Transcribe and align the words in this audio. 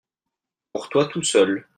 Pour 0.73 0.89
toi 0.89 1.05
tout 1.05 1.21
seul. 1.21 1.67